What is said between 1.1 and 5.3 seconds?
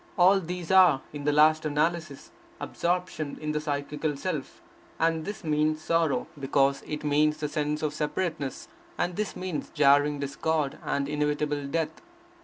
in the last analysis, absorption in the psychical self; and